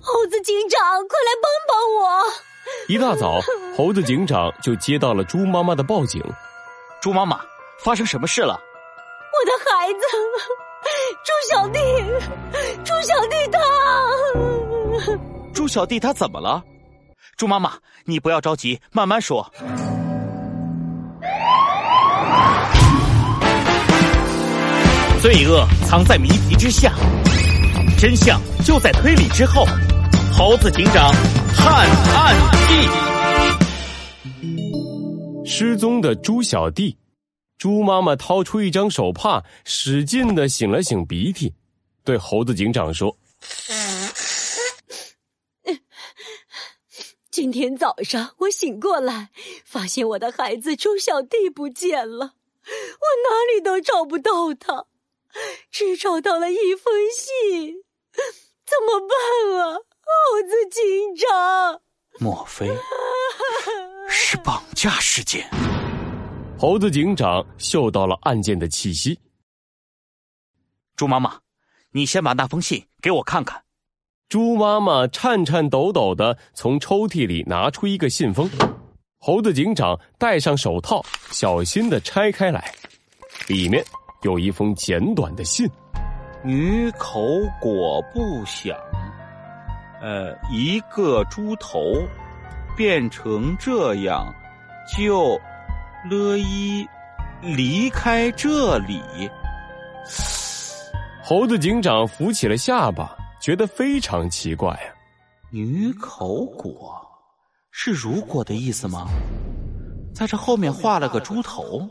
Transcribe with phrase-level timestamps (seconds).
[0.00, 2.24] 猴子警长，快来帮帮我！
[2.88, 3.38] 一大早，
[3.76, 6.22] 猴子警长就接到了猪妈妈的报警。
[7.02, 7.38] 猪妈妈，
[7.78, 8.58] 发生什么事了？
[9.32, 10.00] 我的孩子，
[11.22, 11.78] 猪小弟，
[12.82, 13.60] 猪小弟他……
[15.52, 16.62] 猪小弟他怎么了？
[17.36, 17.74] 猪妈妈，
[18.04, 19.52] 你不要着急，慢慢说。
[25.24, 26.92] 罪恶藏在谜题之下，
[27.98, 29.64] 真相就在推理之后。
[30.30, 31.10] 猴子警长
[31.56, 32.36] 探案
[32.68, 32.74] 记：
[35.46, 36.98] 失踪的猪小弟。
[37.56, 41.54] 猪妈妈掏出一张手帕，使劲的擤了擤鼻涕，
[42.04, 43.16] 对猴子警长说
[47.32, 49.30] ：“今天早上我醒过来，
[49.64, 54.84] 发现我的孩子猪小弟不见了，我哪里都找不到他，
[55.70, 57.74] 只找到了一封信，
[58.64, 61.80] 怎么办啊？”猴子警长，
[62.20, 62.70] 莫非
[64.08, 65.48] 是绑架事件？
[66.58, 69.18] 猴子警长嗅到了案件的气息。
[70.94, 71.40] 猪妈妈，
[71.90, 73.64] 你先把那封信给我看看。
[74.28, 78.48] 猪妈妈颤颤抖抖的从抽屉里拿出一个信封。
[79.18, 82.74] 猴子警长戴上手套，小心的拆开来，
[83.48, 83.84] 里面
[84.24, 85.70] 有一封简短的信：
[86.42, 87.20] 女口
[87.60, 88.74] 果不响。
[90.00, 91.78] 呃，一个猪头
[92.74, 94.34] 变成这样，
[94.96, 95.38] 就
[96.10, 96.86] 乐意
[97.42, 99.02] 离开这里。
[101.22, 104.88] 猴子警长扶起了下巴，觉得非常奇怪啊。
[105.50, 106.98] 女口果
[107.70, 109.06] 是如果的意思吗？
[110.14, 111.86] 在这后面画了个猪头，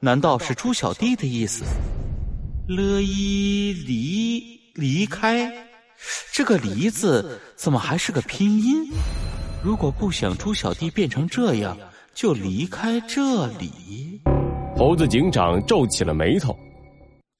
[0.00, 1.64] 难道是猪小弟的意思？
[2.68, 5.50] 乐意离离开。
[6.30, 8.92] 这个“离”字怎么还是个拼音？
[9.64, 11.78] 如果不想猪小弟变成这样，
[12.14, 14.20] 就离开这里。
[14.76, 16.54] 猴子警长皱起了眉头。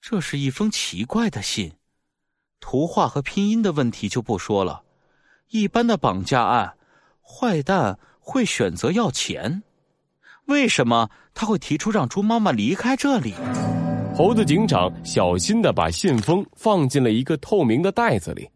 [0.00, 1.70] 这是一封奇怪的信，
[2.58, 4.82] 图画和拼音的问题就不说了。
[5.50, 6.74] 一般的绑架案，
[7.20, 9.62] 坏蛋会选择要钱，
[10.46, 13.34] 为什么他会提出让猪妈妈离开这里？
[14.14, 18.48] 猴子警长小心的把信封放进了一个透明的袋子里，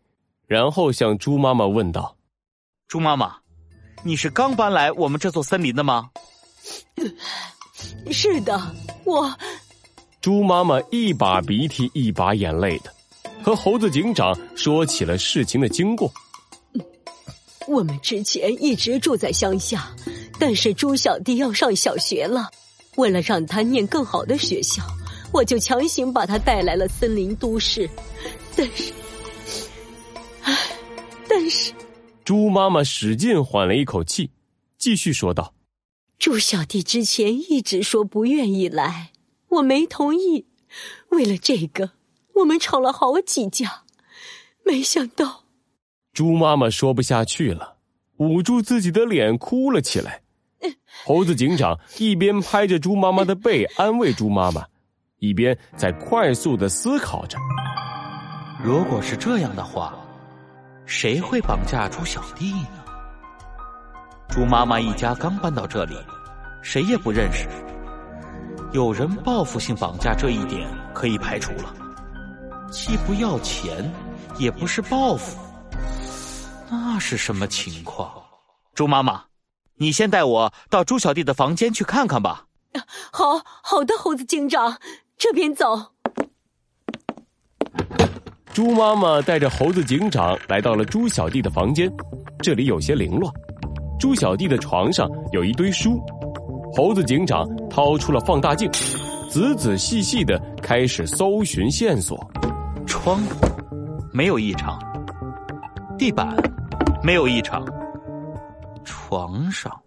[0.47, 2.17] 然后向猪妈妈问道
[2.89, 3.37] ：“猪妈妈，
[4.03, 6.09] 你是刚搬来我们这座森林的吗
[8.11, 8.59] ？”“是的，
[9.05, 9.31] 我。”
[10.23, 12.93] 猪妈妈一把鼻涕一把眼泪的，
[13.43, 16.11] 和猴子警长说起了事情的经过。
[17.67, 19.95] 我们之前一直住在乡下，
[20.41, 22.51] 但是猪小弟要上小学了，
[22.97, 24.83] 为了让他念更好的学校。
[25.33, 27.89] 我就强行把他带来了森林都市，
[28.57, 28.93] 但是，
[30.43, 30.59] 唉，
[31.29, 31.73] 但是，
[32.25, 34.31] 猪妈妈使劲缓了一口气，
[34.77, 35.55] 继续说道
[36.19, 39.13] ：“猪小弟之前一直说不愿意来，
[39.51, 40.47] 我没同意。
[41.11, 41.93] 为了这个，
[42.37, 43.85] 我们吵了好几架。
[44.65, 45.45] 没想到，
[46.13, 47.77] 猪妈妈说不下去了，
[48.17, 50.23] 捂住自己的脸哭了起来。
[51.05, 54.65] 猴子警长一边拍着猪妈妈的背，安慰猪妈妈。
[55.19, 57.37] 一边在快速的思考着，
[58.65, 59.95] 如果是这样的话，
[60.87, 62.85] 谁会绑架猪小弟呢？
[64.31, 65.95] 猪妈妈一家刚搬到这里，
[66.63, 67.47] 谁也不认识，
[68.73, 71.75] 有人报复性绑架这一点可以排除了。
[72.71, 73.93] 既不要钱，
[74.39, 75.39] 也不是报复，
[76.71, 78.11] 那是什么情况？
[78.75, 79.23] 猪妈妈，
[79.81, 82.45] 你先带我到猪小弟的房间去看看吧。
[83.11, 84.77] 好好的，猴子警长。
[85.17, 85.75] 这边走。
[88.53, 91.91] 猪妈妈带着猴子警长来到了猪小弟的房间，
[92.43, 93.33] 这里有些凌乱。
[93.99, 95.99] 猪小弟的床上有一堆书，
[96.75, 98.71] 猴子警长掏出了放大镜，
[99.31, 102.19] 仔仔细细的开始搜寻线索。
[102.87, 103.47] 窗户
[104.13, 104.79] 没有异常，
[105.97, 106.37] 地板
[107.03, 107.65] 没有异常，
[109.11, 109.83] 床上，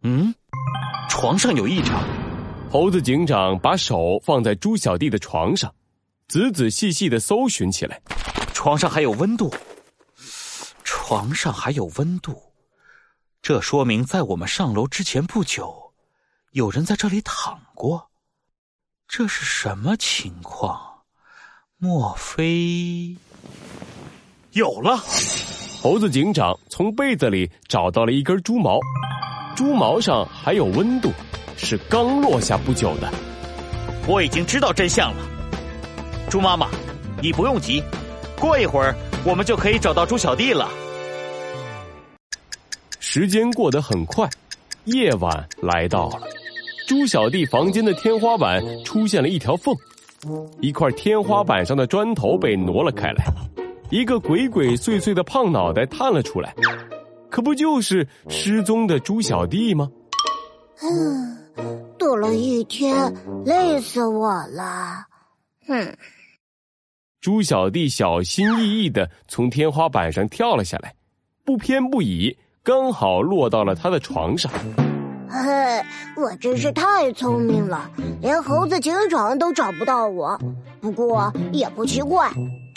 [0.00, 0.34] 嗯，
[1.10, 2.02] 床上有异常。
[2.70, 5.70] 猴子警长把手放在猪小弟的床上，
[6.26, 8.00] 仔仔细细的搜寻起来。
[8.54, 9.54] 床上还有温度，
[10.84, 12.34] 床上还有温度，
[13.42, 15.92] 这说明在我们上楼之前不久，
[16.52, 18.08] 有人在这里躺过。
[19.06, 21.02] 这是什么情况？
[21.76, 23.14] 莫非
[24.52, 24.96] 有了？
[25.82, 28.78] 猴子警长从被子里找到了一根猪毛，
[29.56, 31.10] 猪毛上还有温度。
[31.56, 33.12] 是刚落下不久的，
[34.06, 35.24] 我已经知道真相了。
[36.30, 36.68] 猪妈妈，
[37.20, 37.82] 你不用急，
[38.38, 38.94] 过一会儿
[39.24, 40.68] 我们就可以找到猪小弟了。
[43.00, 44.30] 时间过得很快，
[44.84, 46.20] 夜晚来到了。
[46.86, 49.74] 猪小弟房间的天花板出现了一条缝，
[50.60, 53.24] 一块天花板上的砖头被挪了开来，
[53.92, 56.54] 一个鬼鬼祟祟的胖脑袋探了出来，
[57.30, 59.86] 可不就是失踪的猪小弟吗？
[60.80, 61.38] 嗯，
[61.98, 65.04] 躲了一天，累死我了。
[65.68, 65.94] 哼！
[67.20, 70.94] 猪小弟小心翼翼的从天花板上跳了下来，
[71.44, 72.34] 不偏不倚。
[72.62, 74.50] 刚好落到了他的床上。
[75.28, 75.82] 嘿，
[76.16, 77.90] 我真是太聪明了，
[78.22, 80.40] 连猴子警长都找不到我。
[80.80, 82.30] 不过也不奇怪，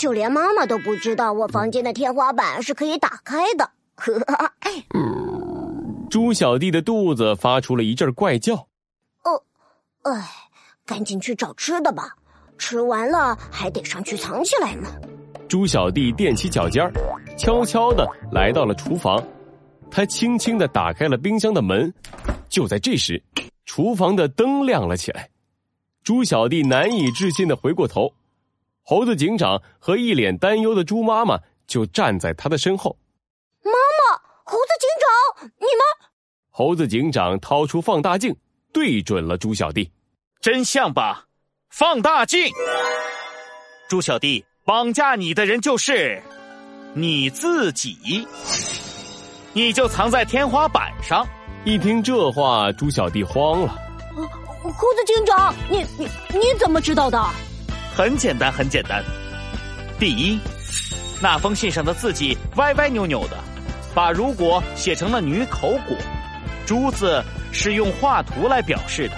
[0.05, 3.67] 就连妈妈都不知道我房间的天花板是可以打开的。
[3.95, 4.51] 呵呵。
[6.11, 8.53] 猪小弟的肚子发出了一阵怪叫。
[8.53, 9.41] 哦，
[10.03, 10.29] 哎，
[10.85, 12.15] 赶紧去找吃的吧，
[12.59, 14.87] 吃完了还得上去藏起来呢。
[15.49, 16.93] 猪小弟踮起脚尖儿，
[17.35, 19.19] 悄悄的来到了厨房。
[19.89, 21.91] 他轻轻的打开了冰箱的门，
[22.47, 23.19] 就在这时，
[23.65, 25.27] 厨房的灯亮了起来。
[26.03, 28.13] 猪小弟难以置信的回过头，
[28.87, 32.95] 猴子警长和一脸担忧的猪妈妈就站在他的身后。
[33.63, 36.09] 妈妈，猴子警长，你们……
[36.51, 38.35] 猴子警长掏出放大镜，
[38.71, 39.91] 对准了猪小弟。
[40.39, 41.25] 真相吧，
[41.71, 42.53] 放大镜！
[43.89, 46.21] 猪小弟，绑架你的人就是
[46.93, 48.27] 你自己。
[49.53, 51.27] 你就藏在天花板上。
[51.65, 53.75] 一听这话，猪小弟慌了。
[54.61, 57.19] 猴子警长，你你你怎么知道的？
[57.95, 59.01] 很简单，很简单。
[59.97, 60.37] 第一，
[61.21, 63.37] 那封信上的字迹歪歪扭扭的，
[63.93, 65.95] 把“如果”写成了女口“果
[66.67, 69.15] ”，“珠”字是用画图来表示的。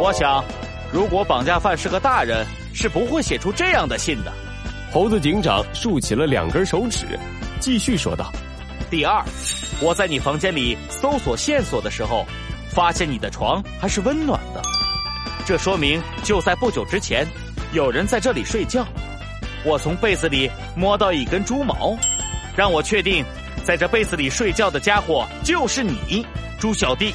[0.00, 0.44] 我想，
[0.92, 4.32] 如果绑架犯是个大人，是不会写出这样的信的。
[4.92, 7.18] 猴子警长竖起了两根手指，
[7.58, 8.32] 继续说道。
[8.88, 9.20] 第二，
[9.80, 12.24] 我在你房间里搜索线索的时候，
[12.72, 14.62] 发现你的床还是温暖的，
[15.44, 17.26] 这说明就在不久之前，
[17.72, 18.86] 有人在这里睡觉。
[19.64, 21.96] 我从被子里摸到一根猪毛，
[22.56, 23.24] 让我确定，
[23.62, 26.26] 在这被子里睡觉的家伙就是你，
[26.58, 27.14] 猪小弟。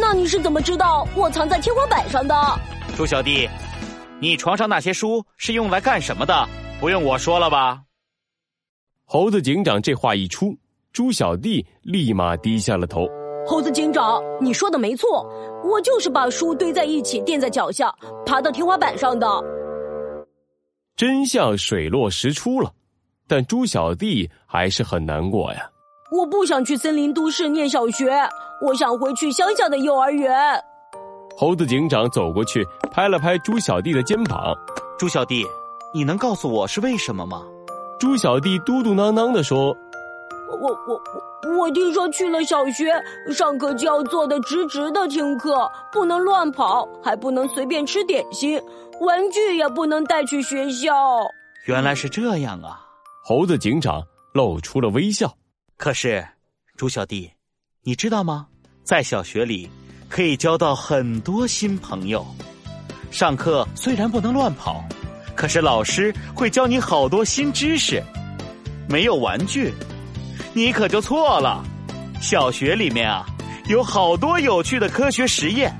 [0.00, 2.34] 那你是怎么知道我藏在天花板上的？
[2.96, 3.48] 猪小弟，
[4.20, 6.48] 你床上那些书是用来干什么的？
[6.80, 7.82] 不用我说了吧？
[9.04, 10.56] 猴子警长这话一出。
[10.92, 13.08] 猪小弟立马低下了头。
[13.46, 15.30] 猴子警长，你说的没错，
[15.62, 17.94] 我就是把书堆在一起垫在脚下，
[18.24, 19.26] 爬到天花板上的。
[20.96, 22.72] 真相水落石出了，
[23.28, 25.68] 但猪小弟还是很难过呀。
[26.10, 28.10] 我不想去森林都市念小学，
[28.62, 30.32] 我想回去乡下的幼儿园。
[31.36, 34.54] 猴子警长走过去，拍了拍猪小弟的肩膀。
[34.98, 35.44] 猪小弟，
[35.92, 37.42] 你能告诉我是为什么吗？
[37.98, 39.76] 猪小弟嘟嘟囔囔的说。
[40.64, 40.94] 我我
[41.44, 42.90] 我我听说去了小学，
[43.34, 48.58] 上课就要坐得直直的听课，不能乱跑，还不能随便吃点心，
[49.02, 50.90] 玩具也不能带去学校。
[51.66, 52.80] 原来是这样啊！
[53.26, 54.02] 猴子警长
[54.32, 55.30] 露出了微笑。
[55.76, 56.26] 可是，
[56.78, 57.30] 猪小弟，
[57.82, 58.46] 你知道吗？
[58.84, 59.68] 在小学里
[60.08, 62.24] 可以交到很多新朋友。
[63.10, 64.82] 上课虽然不能乱跑，
[65.36, 68.02] 可是老师会教你好多新知识。
[68.88, 69.74] 没有玩具。
[70.56, 71.64] 你可就错了，
[72.22, 73.26] 小学里面啊，
[73.66, 75.74] 有好多有趣的科学实验，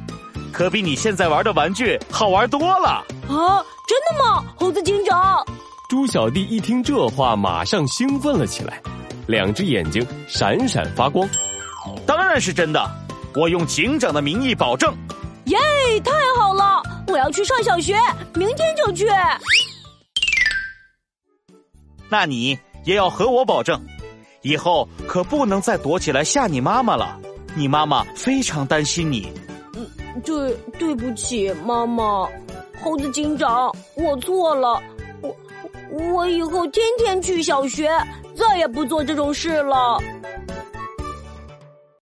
[0.53, 2.89] 可比你现在玩的玩具好玩多了
[3.29, 3.63] 啊！
[3.87, 5.47] 真的吗，猴子警长？
[5.89, 8.83] 猪小弟一听这话，马上兴奋了起来，
[9.29, 11.29] 两只眼睛闪闪发光。
[12.05, 12.85] 当然是真的，
[13.37, 14.93] 我用警长的名义保证。
[15.45, 15.57] 耶，
[16.05, 16.83] 太好了！
[17.07, 17.97] 我要去上小学，
[18.35, 19.07] 明天就去。
[22.09, 23.81] 那你也要和我保证。
[24.45, 27.19] 以后可不能再躲起来吓你妈妈了，
[27.57, 29.27] 你妈妈非常担心你。
[29.75, 29.87] 嗯，
[30.25, 32.29] 对，对不起，妈妈。
[32.83, 34.81] 猴子警长，我错了，
[35.23, 35.35] 我
[36.13, 37.91] 我以后天天去小学，
[38.37, 39.99] 再也不做这种事了。